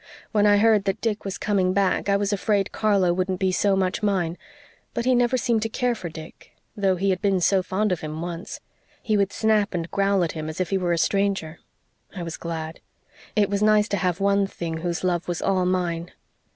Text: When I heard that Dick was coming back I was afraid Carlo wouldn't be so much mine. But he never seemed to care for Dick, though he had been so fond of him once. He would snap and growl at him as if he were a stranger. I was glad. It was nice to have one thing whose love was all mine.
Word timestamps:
When 0.31 0.47
I 0.47 0.57
heard 0.57 0.85
that 0.85 0.99
Dick 0.99 1.23
was 1.23 1.37
coming 1.37 1.73
back 1.73 2.09
I 2.09 2.17
was 2.17 2.33
afraid 2.33 2.71
Carlo 2.71 3.13
wouldn't 3.13 3.39
be 3.39 3.51
so 3.51 3.75
much 3.75 4.01
mine. 4.01 4.35
But 4.95 5.05
he 5.05 5.13
never 5.13 5.37
seemed 5.37 5.61
to 5.61 5.69
care 5.69 5.93
for 5.93 6.09
Dick, 6.09 6.55
though 6.75 6.95
he 6.95 7.11
had 7.11 7.21
been 7.21 7.39
so 7.39 7.61
fond 7.61 7.91
of 7.91 8.01
him 8.01 8.19
once. 8.19 8.61
He 9.03 9.15
would 9.15 9.31
snap 9.31 9.75
and 9.75 9.91
growl 9.91 10.23
at 10.23 10.31
him 10.31 10.49
as 10.49 10.59
if 10.59 10.71
he 10.71 10.77
were 10.79 10.91
a 10.93 10.97
stranger. 10.97 11.59
I 12.15 12.23
was 12.23 12.35
glad. 12.37 12.79
It 13.35 13.47
was 13.47 13.61
nice 13.61 13.87
to 13.89 13.97
have 13.97 14.19
one 14.19 14.47
thing 14.47 14.77
whose 14.77 15.03
love 15.03 15.27
was 15.27 15.39
all 15.39 15.67
mine. 15.67 16.09